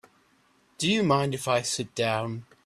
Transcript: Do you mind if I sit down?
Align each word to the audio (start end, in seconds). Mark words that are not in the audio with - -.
Do 0.79 0.89
you 0.91 1.03
mind 1.03 1.35
if 1.35 1.47
I 1.47 1.61
sit 1.61 1.93
down? 1.93 2.47